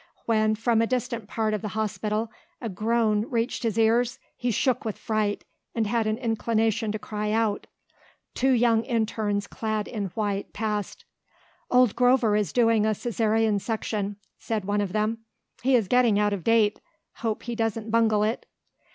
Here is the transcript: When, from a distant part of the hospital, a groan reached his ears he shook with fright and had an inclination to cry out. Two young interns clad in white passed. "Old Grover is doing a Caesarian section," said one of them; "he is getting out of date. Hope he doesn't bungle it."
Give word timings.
When, 0.25 0.55
from 0.55 0.81
a 0.81 0.87
distant 0.87 1.27
part 1.27 1.53
of 1.53 1.61
the 1.61 1.67
hospital, 1.77 2.31
a 2.59 2.69
groan 2.69 3.27
reached 3.29 3.61
his 3.61 3.77
ears 3.77 4.17
he 4.35 4.49
shook 4.49 4.83
with 4.83 4.97
fright 4.97 5.43
and 5.75 5.85
had 5.85 6.07
an 6.07 6.17
inclination 6.17 6.91
to 6.93 6.97
cry 6.97 7.31
out. 7.31 7.67
Two 8.33 8.49
young 8.49 8.83
interns 8.85 9.45
clad 9.45 9.87
in 9.87 10.07
white 10.15 10.53
passed. 10.53 11.05
"Old 11.69 11.95
Grover 11.95 12.35
is 12.35 12.51
doing 12.51 12.83
a 12.83 12.95
Caesarian 12.95 13.59
section," 13.59 14.15
said 14.39 14.65
one 14.65 14.81
of 14.81 14.91
them; 14.91 15.19
"he 15.61 15.75
is 15.75 15.87
getting 15.87 16.17
out 16.17 16.33
of 16.33 16.43
date. 16.43 16.79
Hope 17.17 17.43
he 17.43 17.53
doesn't 17.53 17.91
bungle 17.91 18.23
it." 18.23 18.47